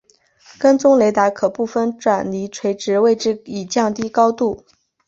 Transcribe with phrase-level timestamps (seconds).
[0.57, 4.65] 跟踪雷达可部分转离垂直位置以降低高度。